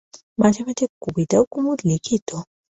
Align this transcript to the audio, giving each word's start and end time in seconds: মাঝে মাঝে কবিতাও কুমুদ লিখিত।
মাঝে 0.37 0.61
মাঝে 0.67 0.85
কবিতাও 1.03 1.43
কুমুদ 1.51 1.79
লিখিত। 1.89 2.29